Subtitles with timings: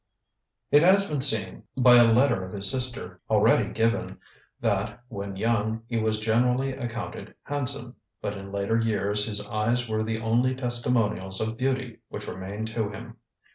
[0.71, 4.17] ]"It has been seen, by a letter of his sister already given,
[4.59, 10.01] that, when young, he was generally accounted handsome; but in later years his eyes were
[10.01, 13.17] the only testimonials of beauty which remained to him.